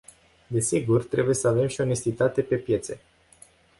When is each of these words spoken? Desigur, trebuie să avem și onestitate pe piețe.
Desigur, 0.47 1.03
trebuie 1.05 1.33
să 1.35 1.47
avem 1.47 1.67
și 1.67 1.81
onestitate 1.81 2.41
pe 2.41 2.55
piețe. 2.55 3.01